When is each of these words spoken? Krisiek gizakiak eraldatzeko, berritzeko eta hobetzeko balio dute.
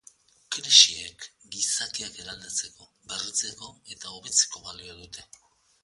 Krisiek 0.53 1.27
gizakiak 1.57 2.17
eraldatzeko, 2.25 2.89
berritzeko 3.13 3.73
eta 3.97 4.15
hobetzeko 4.17 4.65
balio 4.71 4.99
dute. 5.05 5.29